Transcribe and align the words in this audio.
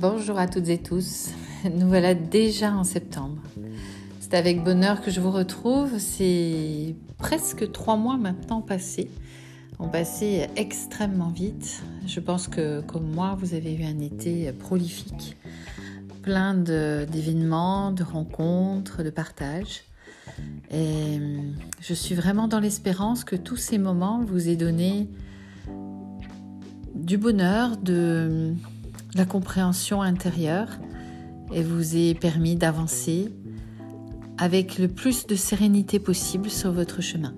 Bonjour 0.00 0.38
à 0.38 0.48
toutes 0.48 0.70
et 0.70 0.78
tous. 0.78 1.32
Nous 1.70 1.86
voilà 1.86 2.14
déjà 2.14 2.72
en 2.72 2.82
septembre. 2.82 3.42
C'est 4.20 4.32
avec 4.32 4.64
bonheur 4.64 5.02
que 5.02 5.10
je 5.10 5.20
vous 5.20 5.30
retrouve. 5.30 5.98
C'est 5.98 6.94
presque 7.18 7.70
trois 7.72 7.98
mois 7.98 8.16
maintenant 8.16 8.62
passés. 8.62 9.10
On 9.78 9.88
passé 9.88 10.46
extrêmement 10.56 11.28
vite. 11.28 11.82
Je 12.06 12.20
pense 12.20 12.48
que 12.48 12.80
comme 12.80 13.06
moi, 13.12 13.36
vous 13.38 13.52
avez 13.52 13.74
eu 13.74 13.84
un 13.84 14.00
été 14.00 14.50
prolifique, 14.52 15.36
plein 16.22 16.54
d'événements, 16.54 17.92
de, 17.92 18.02
rencontres, 18.02 19.02
de 19.02 19.10
partages. 19.10 19.82
Et 20.70 21.20
je 21.82 21.92
suis 21.92 22.14
vraiment 22.14 22.48
dans 22.48 22.60
l'espérance 22.60 23.24
que 23.24 23.36
tous 23.36 23.56
ces 23.56 23.76
moments 23.76 24.24
vous 24.24 24.48
aient 24.48 24.56
donné 24.56 25.10
du 26.94 27.18
bonheur, 27.18 27.76
de 27.76 28.54
la 29.14 29.24
compréhension 29.24 30.02
intérieure 30.02 30.68
et 31.52 31.62
vous 31.62 31.96
aient 31.96 32.14
permis 32.14 32.56
d'avancer 32.56 33.28
avec 34.38 34.78
le 34.78 34.88
plus 34.88 35.26
de 35.26 35.36
sérénité 35.36 35.98
possible 35.98 36.50
sur 36.50 36.72
votre 36.72 37.00
chemin. 37.02 37.34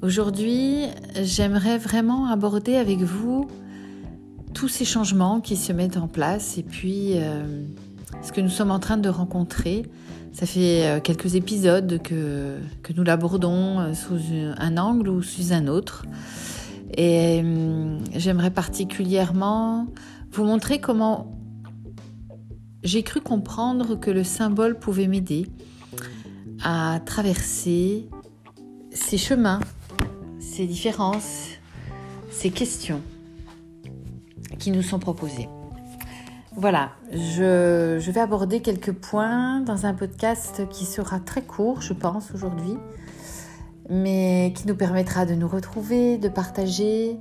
Aujourd'hui, 0.00 0.86
j'aimerais 1.22 1.76
vraiment 1.76 2.26
aborder 2.26 2.76
avec 2.76 3.00
vous 3.00 3.48
tous 4.54 4.68
ces 4.68 4.84
changements 4.84 5.40
qui 5.40 5.56
se 5.56 5.72
mettent 5.72 5.96
en 5.96 6.08
place 6.08 6.56
et 6.56 6.62
puis 6.62 7.12
euh, 7.14 7.62
ce 8.22 8.32
que 8.32 8.40
nous 8.40 8.48
sommes 8.48 8.70
en 8.70 8.78
train 8.78 8.96
de 8.96 9.08
rencontrer. 9.08 9.86
Ça 10.32 10.46
fait 10.46 10.86
euh, 10.86 11.00
quelques 11.00 11.34
épisodes 11.34 12.00
que, 12.02 12.58
que 12.82 12.92
nous 12.92 13.02
l'abordons 13.02 13.80
euh, 13.80 13.94
sous 13.94 14.18
un 14.56 14.76
angle 14.78 15.08
ou 15.08 15.22
sous 15.22 15.52
un 15.52 15.66
autre. 15.66 16.04
Et 16.96 17.44
j'aimerais 18.16 18.50
particulièrement 18.50 19.86
vous 20.32 20.44
montrer 20.44 20.80
comment 20.80 21.38
j'ai 22.82 23.02
cru 23.02 23.20
comprendre 23.20 23.96
que 23.96 24.10
le 24.10 24.24
symbole 24.24 24.78
pouvait 24.78 25.08
m'aider 25.08 25.46
à 26.62 27.00
traverser 27.04 28.08
ces 28.90 29.18
chemins, 29.18 29.60
ces 30.38 30.66
différences, 30.66 31.48
ces 32.30 32.50
questions 32.50 33.00
qui 34.58 34.70
nous 34.70 34.82
sont 34.82 34.98
proposées. 34.98 35.48
Voilà, 36.56 36.90
je, 37.12 37.98
vais 38.10 38.20
aborder 38.20 38.60
quelques 38.60 38.92
points 38.92 39.60
dans 39.60 39.86
un 39.86 39.94
podcast 39.94 40.62
qui 40.70 40.86
sera 40.86 41.20
très 41.20 41.42
court, 41.42 41.82
je 41.82 41.92
pense, 41.92 42.32
aujourd'hui, 42.34 42.76
mais 43.88 44.52
qui 44.56 44.66
nous 44.66 44.74
permettra 44.74 45.24
de 45.24 45.34
nous 45.34 45.46
retrouver, 45.46 46.18
de 46.18 46.28
partager. 46.28 47.16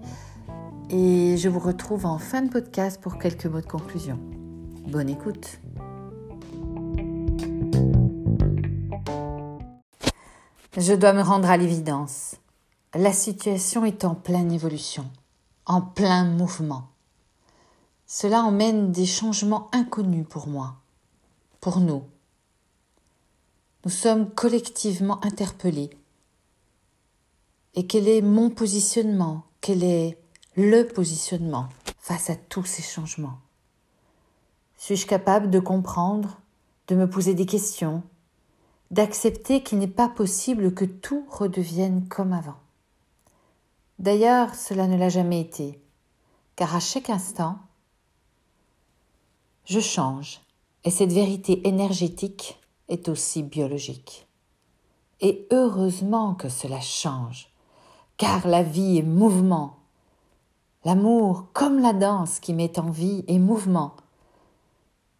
Et 0.89 1.35
je 1.35 1.49
vous 1.49 1.59
retrouve 1.59 2.05
en 2.05 2.17
fin 2.17 2.41
de 2.41 2.49
podcast 2.49 3.01
pour 3.01 3.19
quelques 3.19 3.45
mots 3.45 3.59
de 3.59 3.65
conclusion. 3.65 4.17
Bonne 4.87 5.09
écoute. 5.09 5.59
Je 10.77 10.93
dois 10.93 11.11
me 11.11 11.21
rendre 11.21 11.49
à 11.49 11.57
l'évidence. 11.57 12.35
La 12.95 13.11
situation 13.11 13.83
est 13.83 14.05
en 14.05 14.15
pleine 14.15 14.49
évolution, 14.53 15.11
en 15.65 15.81
plein 15.81 16.23
mouvement. 16.23 16.87
Cela 18.05 18.43
emmène 18.43 18.93
des 18.93 19.05
changements 19.05 19.69
inconnus 19.73 20.25
pour 20.29 20.47
moi, 20.47 20.75
pour 21.59 21.81
nous. 21.81 22.03
Nous 23.83 23.91
sommes 23.91 24.29
collectivement 24.29 25.23
interpellés 25.25 25.89
et 27.75 27.85
quel 27.85 28.07
est 28.07 28.21
mon 28.21 28.49
positionnement, 28.49 29.43
quel 29.59 29.83
est 29.83 30.17
le 30.59 30.87
positionnement 30.87 31.69
face 31.99 32.31
à 32.31 32.35
tous 32.35 32.65
ces 32.65 32.81
changements. 32.81 33.37
Suis-je 34.75 35.05
capable 35.05 35.51
de 35.51 35.59
comprendre, 35.59 36.39
de 36.87 36.95
me 36.95 37.07
poser 37.07 37.35
des 37.35 37.45
questions, 37.45 38.01
d'accepter 38.89 39.61
qu'il 39.61 39.77
n'est 39.77 39.87
pas 39.87 40.09
possible 40.09 40.73
que 40.73 40.85
tout 40.85 41.27
redevienne 41.29 42.07
comme 42.07 42.33
avant? 42.33 42.57
D'ailleurs, 43.99 44.55
cela 44.55 44.87
ne 44.87 44.97
l'a 44.97 45.09
jamais 45.09 45.41
été, 45.41 45.79
car 46.55 46.75
à 46.75 46.79
chaque 46.79 47.11
instant, 47.11 47.59
je 49.65 49.79
change, 49.79 50.41
et 50.83 50.89
cette 50.89 51.13
vérité 51.13 51.67
énergétique 51.67 52.59
est 52.89 53.09
aussi 53.09 53.43
biologique. 53.43 54.27
Et 55.21 55.47
heureusement 55.51 56.33
que 56.33 56.49
cela 56.49 56.81
change, 56.81 57.51
car 58.17 58.47
la 58.47 58.63
vie 58.63 58.97
est 58.97 59.03
mouvement. 59.03 59.76
L'amour, 60.87 61.47
comme 61.51 61.79
la 61.81 61.91
danse 61.91 62.39
qui 62.39 62.53
met 62.53 62.79
en 62.79 62.89
vie, 62.89 63.25
est 63.27 63.39
mouvement. 63.39 63.97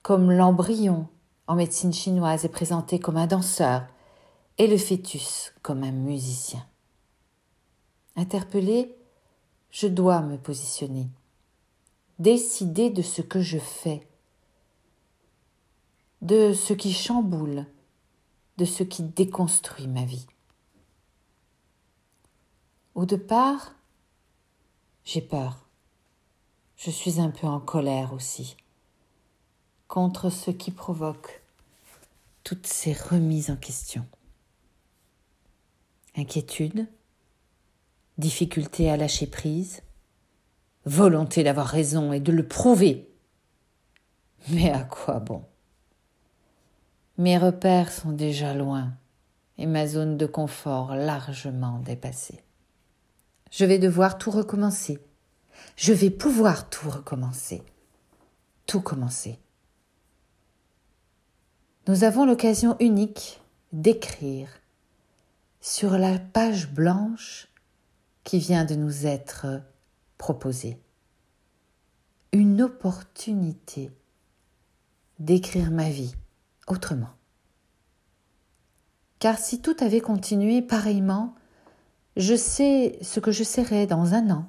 Comme 0.02 0.32
l'embryon 0.32 1.10
en 1.46 1.56
médecine 1.56 1.92
chinoise 1.92 2.46
est 2.46 2.50
présenté 2.50 3.00
comme 3.00 3.18
un 3.18 3.28
danseur 3.28 3.86
et 4.58 4.68
le 4.68 4.78
fœtus 4.78 5.54
comme 5.64 5.84
un 5.84 5.92
musicien. 5.92 6.66
Interpellé, 8.16 8.96
je 9.70 9.88
dois 9.88 10.22
me 10.22 10.38
positionner, 10.38 11.10
décider 12.18 12.90
de 12.90 13.02
ce 13.02 13.22
que 13.22 13.42
je 13.42 13.60
fais, 13.60 14.08
de 16.22 16.54
ce 16.54 16.72
qui 16.72 16.94
chamboule, 16.94 17.66
de 18.56 18.64
ce 18.64 18.84
qui 18.84 19.04
déconstruit 19.04 19.88
ma 19.88 20.06
vie. 20.06 20.28
Au 22.96 23.06
départ, 23.06 23.77
j'ai 25.08 25.22
peur. 25.22 25.66
Je 26.76 26.92
suis 26.92 27.22
un 27.22 27.30
peu 27.30 27.48
en 27.48 27.62
colère 27.62 28.12
aussi 28.12 28.58
contre 29.88 30.30
ce 30.30 30.52
qui 30.52 30.70
provoque 30.70 31.42
toutes 32.44 32.68
ces 32.68 32.92
remises 32.92 33.50
en 33.50 33.56
question. 33.56 34.06
Inquiétude, 36.18 36.90
difficulté 38.18 38.92
à 38.92 38.98
lâcher 38.98 39.28
prise, 39.28 39.82
volonté 40.84 41.42
d'avoir 41.42 41.68
raison 41.68 42.12
et 42.12 42.20
de 42.20 42.34
le 42.34 42.46
prouver. 42.46 43.10
Mais 44.50 44.72
à 44.72 44.84
quoi 44.84 45.22
bon? 45.22 45.46
Mes 47.18 47.38
repères 47.38 47.94
sont 47.94 48.12
déjà 48.12 48.54
loin 48.54 48.92
et 49.58 49.68
ma 49.68 49.88
zone 49.88 50.18
de 50.18 50.26
confort 50.26 50.96
largement 50.96 51.80
dépassée. 51.80 52.44
Je 53.52 53.66
vais 53.66 53.80
devoir 53.80 54.18
tout 54.18 54.32
recommencer. 54.32 55.00
Je 55.76 55.94
vais 55.94 56.10
pouvoir 56.10 56.70
tout 56.70 56.90
recommencer. 56.90 57.64
Tout 58.66 58.82
commencer. 58.82 59.40
Nous 61.88 62.04
avons 62.04 62.26
l'occasion 62.26 62.76
unique 62.80 63.42
d'écrire 63.72 64.50
sur 65.62 65.98
la 65.98 66.20
page 66.20 66.70
blanche 66.70 67.48
qui 68.24 68.40
vient 68.40 68.66
de 68.66 68.76
nous 68.76 69.06
être 69.06 69.62
proposée. 70.18 70.78
Une 72.34 72.62
opportunité 72.62 73.90
d'écrire 75.20 75.72
ma 75.72 75.90
vie 75.90 76.14
autrement. 76.68 77.14
Car 79.20 79.38
si 79.38 79.62
tout 79.62 79.76
avait 79.80 80.02
continué 80.02 80.62
pareillement, 80.62 81.36
je 82.18 82.36
sais 82.36 82.98
ce 83.04 83.20
que 83.20 83.32
je 83.32 83.44
serai 83.44 83.86
dans 83.86 84.16
un 84.16 84.32
an, 84.32 84.48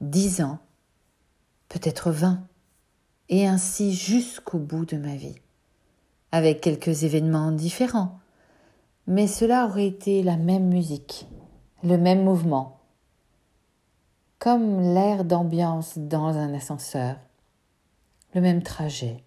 dix 0.00 0.40
ans, 0.40 0.60
peut-être 1.68 2.12
vingt, 2.12 2.46
et 3.28 3.46
ainsi 3.46 3.92
jusqu'au 3.92 4.58
bout 4.58 4.86
de 4.86 4.96
ma 4.96 5.16
vie, 5.16 5.34
avec 6.30 6.60
quelques 6.60 7.02
événements 7.02 7.50
différents, 7.50 8.20
mais 9.08 9.26
cela 9.26 9.66
aurait 9.66 9.88
été 9.88 10.22
la 10.22 10.36
même 10.36 10.68
musique, 10.68 11.26
le 11.82 11.98
même 11.98 12.22
mouvement, 12.22 12.78
comme 14.38 14.80
l'air 14.80 15.24
d'ambiance 15.24 15.98
dans 15.98 16.36
un 16.36 16.54
ascenseur, 16.54 17.16
le 18.32 18.40
même 18.40 18.62
trajet. 18.62 19.24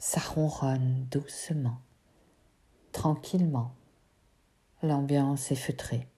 Ça 0.00 0.20
ronronne 0.20 1.06
doucement, 1.08 1.78
tranquillement. 2.90 3.74
L'ambiance 4.82 5.52
est 5.52 5.56
feutrée. 5.56 6.09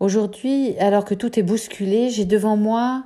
Aujourd'hui, 0.00 0.78
alors 0.78 1.04
que 1.04 1.14
tout 1.14 1.38
est 1.38 1.42
bousculé, 1.42 2.08
j'ai 2.08 2.24
devant 2.24 2.56
moi 2.56 3.04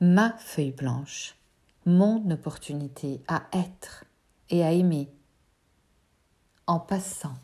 ma 0.00 0.32
feuille 0.38 0.72
blanche, 0.72 1.36
mon 1.84 2.30
opportunité 2.30 3.20
à 3.28 3.42
être 3.52 4.04
et 4.48 4.64
à 4.64 4.72
aimer 4.72 5.10
en 6.66 6.80
passant 6.80 7.34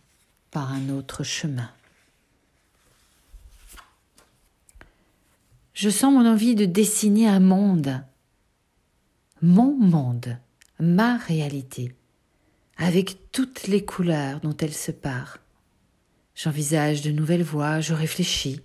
par 0.50 0.73
un 0.73 0.89
autre 0.89 1.25
chemin. 1.25 1.71
Je 5.75 5.91
sens 5.91 6.12
mon 6.12 6.27
envie 6.27 6.55
de 6.55 6.65
dessiner 6.65 7.29
un 7.29 7.41
monde, 7.41 8.03
mon 9.43 9.77
monde, 9.77 10.39
ma 10.81 11.19
réalité, 11.19 11.94
avec 12.79 13.31
toutes 13.31 13.67
les 13.67 13.85
couleurs 13.85 14.41
dont 14.41 14.56
elle 14.56 14.75
se 14.75 14.91
part. 14.91 15.39
J'envisage 16.40 17.02
de 17.02 17.11
nouvelles 17.11 17.43
voies, 17.43 17.81
je 17.81 17.94
réfléchis, 17.94 18.61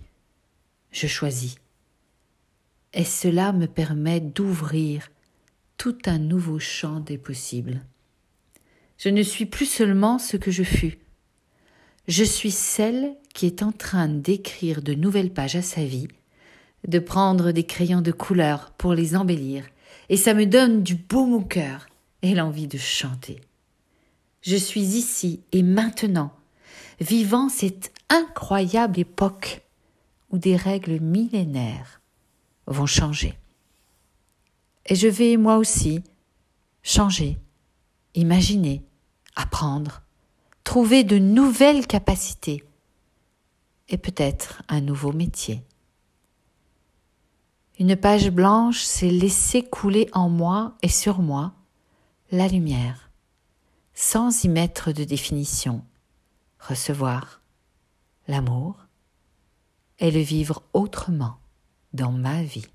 je 0.92 1.08
choisis. 1.08 1.56
et 2.92 3.02
cela 3.02 3.52
me 3.52 3.66
permet 3.66 4.20
d'ouvrir 4.20 5.10
tout 5.76 5.98
un 6.06 6.20
nouveau 6.20 6.60
champ 6.60 7.00
des 7.00 7.18
possibles. 7.18 7.84
Je 8.96 9.08
ne 9.08 9.24
suis 9.24 9.46
plus 9.46 9.66
seulement 9.66 10.20
ce 10.20 10.36
que 10.36 10.52
je 10.52 10.62
fus. 10.62 10.98
Je 12.06 12.22
suis 12.22 12.52
celle 12.52 13.16
qui 13.34 13.46
est 13.46 13.64
en 13.64 13.72
train 13.72 14.06
d'écrire 14.06 14.80
de 14.80 14.94
nouvelles 14.94 15.32
pages 15.32 15.56
à 15.56 15.62
sa 15.62 15.84
vie, 15.84 16.06
de 16.86 17.00
prendre 17.00 17.50
des 17.50 17.64
crayons 17.64 18.02
de 18.02 18.12
couleur 18.12 18.70
pour 18.78 18.94
les 18.94 19.16
embellir, 19.16 19.64
et 20.10 20.16
ça 20.16 20.32
me 20.32 20.46
donne 20.46 20.84
du 20.84 20.94
beau 20.94 21.26
au 21.26 21.40
cœur 21.40 21.88
et 22.22 22.36
l'envie 22.36 22.68
de 22.68 22.78
chanter. 22.78 23.40
Je 24.42 24.54
suis 24.54 24.94
ici 24.96 25.40
et 25.50 25.64
maintenant, 25.64 26.32
vivant 27.00 27.48
cette 27.48 27.92
incroyable 28.08 28.98
époque 28.98 29.62
où 30.30 30.38
des 30.38 30.56
règles 30.56 31.00
millénaires 31.00 32.00
vont 32.66 32.86
changer. 32.86 33.38
Et 34.86 34.94
je 34.94 35.08
vais 35.08 35.36
moi 35.36 35.56
aussi 35.56 36.02
changer, 36.82 37.38
imaginer, 38.14 38.82
apprendre, 39.36 40.02
trouver 40.62 41.04
de 41.04 41.18
nouvelles 41.18 41.86
capacités 41.86 42.64
et 43.88 43.98
peut-être 43.98 44.62
un 44.68 44.80
nouveau 44.80 45.12
métier. 45.12 45.62
Une 47.78 47.96
page 47.96 48.30
blanche 48.30 48.82
s'est 48.82 49.10
laissée 49.10 49.62
couler 49.62 50.08
en 50.12 50.28
moi 50.28 50.76
et 50.82 50.88
sur 50.88 51.18
moi 51.20 51.52
la 52.30 52.48
lumière, 52.48 53.10
sans 53.94 54.44
y 54.44 54.48
mettre 54.48 54.92
de 54.92 55.04
définition, 55.04 55.84
recevoir 56.68 57.40
l'amour 58.28 58.86
et 59.98 60.10
le 60.10 60.20
vivre 60.20 60.62
autrement 60.72 61.36
dans 61.92 62.12
ma 62.12 62.42
vie. 62.42 62.66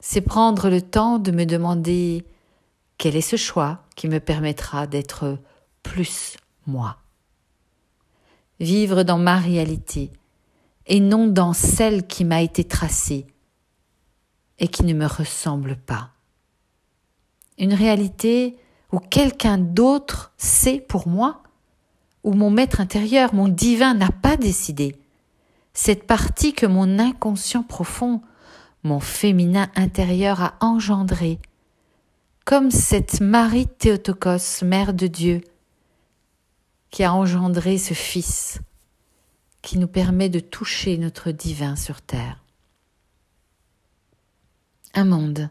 C'est 0.00 0.20
prendre 0.20 0.68
le 0.68 0.82
temps 0.82 1.18
de 1.18 1.30
me 1.30 1.44
demander 1.44 2.24
quel 2.96 3.16
est 3.16 3.20
ce 3.20 3.36
choix 3.36 3.84
qui 3.96 4.08
me 4.08 4.20
permettra 4.20 4.86
d'être 4.86 5.38
plus 5.82 6.36
moi. 6.66 6.98
Vivre 8.60 9.02
dans 9.02 9.18
ma 9.18 9.38
réalité 9.38 10.10
et 10.86 11.00
non 11.00 11.26
dans 11.26 11.52
celle 11.52 12.06
qui 12.06 12.24
m'a 12.24 12.42
été 12.42 12.64
tracée 12.64 13.26
et 14.58 14.68
qui 14.68 14.84
ne 14.84 14.94
me 14.94 15.06
ressemble 15.06 15.76
pas. 15.76 16.10
Une 17.58 17.74
réalité 17.74 18.56
où 18.92 18.98
quelqu'un 18.98 19.58
d'autre 19.58 20.32
sait 20.36 20.80
pour 20.80 21.08
moi, 21.08 21.42
où 22.28 22.34
mon 22.34 22.50
maître 22.50 22.82
intérieur, 22.82 23.32
mon 23.32 23.48
divin 23.48 23.94
n'a 23.94 24.10
pas 24.10 24.36
décidé. 24.36 24.94
Cette 25.72 26.06
partie 26.06 26.52
que 26.52 26.66
mon 26.66 26.98
inconscient 26.98 27.62
profond, 27.62 28.20
mon 28.82 29.00
féminin 29.00 29.70
intérieur 29.74 30.42
a 30.42 30.54
engendrée, 30.60 31.38
comme 32.44 32.70
cette 32.70 33.22
Marie 33.22 33.66
Théotokos, 33.66 34.62
Mère 34.62 34.92
de 34.92 35.06
Dieu, 35.06 35.40
qui 36.90 37.02
a 37.02 37.14
engendré 37.14 37.78
ce 37.78 37.94
Fils, 37.94 38.60
qui 39.62 39.78
nous 39.78 39.88
permet 39.88 40.28
de 40.28 40.40
toucher 40.40 40.98
notre 40.98 41.30
divin 41.30 41.76
sur 41.76 42.02
terre. 42.02 42.44
Un 44.92 45.06
monde, 45.06 45.48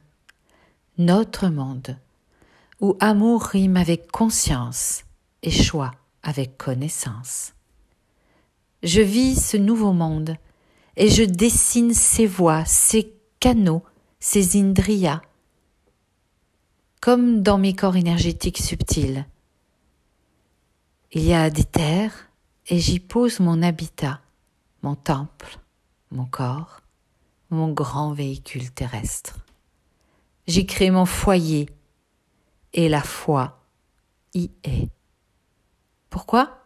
notre 1.00 1.48
monde, 1.48 1.98
où 2.82 2.96
amour 3.00 3.42
rime 3.42 3.78
avec 3.78 4.12
conscience 4.12 5.06
et 5.42 5.50
choix 5.50 5.94
avec 6.28 6.58
connaissance. 6.58 7.54
Je 8.84 9.02
vis 9.02 9.42
ce 9.42 9.56
nouveau 9.56 9.94
monde 9.94 10.36
et 10.98 11.10
je 11.10 11.24
dessine 11.24 11.94
ses 11.94 12.28
voies, 12.28 12.66
ses 12.66 13.16
canaux, 13.40 13.82
ses 14.20 14.60
indriyas, 14.60 15.22
comme 17.00 17.42
dans 17.42 17.58
mes 17.58 17.74
corps 17.74 17.96
énergétiques 17.96 18.58
subtils. 18.58 19.26
Il 21.14 21.24
y 21.24 21.34
a 21.34 21.50
des 21.50 21.64
terres 21.64 22.30
et 22.68 22.78
j'y 22.78 23.00
pose 23.00 23.40
mon 23.40 23.62
habitat, 23.62 24.20
mon 24.84 24.96
temple, 24.96 25.60
mon 26.12 26.26
corps, 26.26 26.82
mon 27.52 27.72
grand 27.72 28.12
véhicule 28.12 28.70
terrestre. 28.72 29.38
J'y 30.46 30.66
crée 30.66 30.92
mon 30.92 31.06
foyer 31.06 31.70
et 32.74 32.90
la 32.90 33.02
foi 33.02 33.64
y 34.34 34.52
est. 34.66 34.90
Pourquoi? 36.18 36.66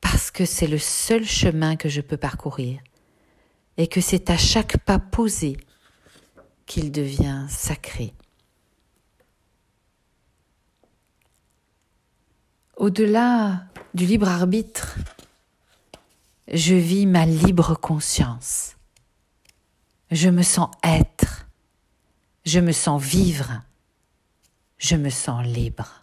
Parce 0.00 0.30
que 0.30 0.44
c'est 0.44 0.68
le 0.68 0.78
seul 0.78 1.24
chemin 1.24 1.74
que 1.74 1.88
je 1.88 2.00
peux 2.00 2.16
parcourir 2.16 2.80
et 3.76 3.88
que 3.88 4.00
c'est 4.00 4.30
à 4.30 4.36
chaque 4.36 4.78
pas 4.84 5.00
posé 5.00 5.56
qu'il 6.64 6.92
devient 6.92 7.46
sacré. 7.48 8.14
Au-delà 12.76 13.64
du 13.92 14.06
libre 14.06 14.28
arbitre, 14.28 14.98
je 16.46 16.76
vis 16.76 17.06
ma 17.06 17.26
libre 17.26 17.74
conscience. 17.74 18.76
Je 20.12 20.28
me 20.28 20.44
sens 20.44 20.70
être, 20.84 21.48
je 22.44 22.60
me 22.60 22.70
sens 22.70 23.02
vivre, 23.02 23.62
je 24.78 24.94
me 24.94 25.10
sens 25.10 25.44
libre. 25.44 26.01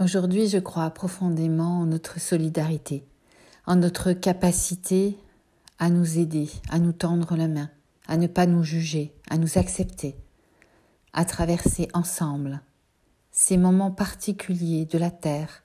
Aujourd'hui, 0.00 0.46
je 0.46 0.58
crois 0.58 0.88
profondément 0.90 1.80
en 1.80 1.86
notre 1.86 2.20
solidarité, 2.20 3.04
en 3.66 3.74
notre 3.74 4.12
capacité 4.12 5.18
à 5.80 5.90
nous 5.90 6.18
aider, 6.18 6.48
à 6.68 6.78
nous 6.78 6.92
tendre 6.92 7.34
la 7.34 7.48
main, 7.48 7.68
à 8.06 8.16
ne 8.16 8.28
pas 8.28 8.46
nous 8.46 8.62
juger, 8.62 9.12
à 9.28 9.38
nous 9.38 9.58
accepter, 9.58 10.14
à 11.12 11.24
traverser 11.24 11.88
ensemble 11.94 12.60
ces 13.32 13.56
moments 13.56 13.90
particuliers 13.90 14.84
de 14.84 14.98
la 14.98 15.10
Terre, 15.10 15.64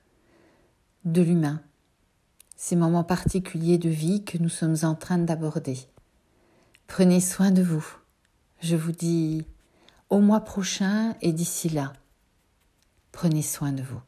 de 1.06 1.22
l'humain, 1.22 1.62
ces 2.56 2.76
moments 2.76 3.04
particuliers 3.04 3.78
de 3.78 3.90
vie 3.90 4.24
que 4.24 4.40
nous 4.40 4.50
sommes 4.50 4.78
en 4.82 4.96
train 4.96 5.20
d'aborder. 5.20 5.78
Prenez 6.88 7.22
soin 7.22 7.52
de 7.52 7.62
vous. 7.62 7.86
Je 8.62 8.76
vous 8.76 8.94
dis 8.94 9.46
au 10.10 10.22
mois 10.22 10.42
prochain 10.42 11.16
et 11.22 11.34
d'ici 11.34 11.70
là, 11.70 11.94
prenez 13.12 13.44
soin 13.44 13.72
de 13.72 13.84
vous. 13.84 14.02